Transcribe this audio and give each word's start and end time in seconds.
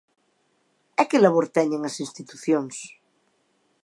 E 1.01 1.03
que 1.09 1.23
labor 1.25 1.45
teñen 1.57 1.81
as 1.89 1.95
institucións? 2.05 2.75